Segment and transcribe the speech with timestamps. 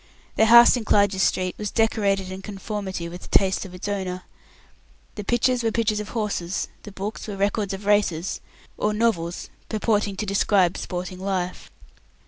[0.35, 4.23] The house in Clarges Street was decorated in conformity with the tastes of its owner.
[5.13, 8.41] The pictures were pictures of horses, the books were records of races,
[8.79, 11.69] or novels purporting to describe sporting life.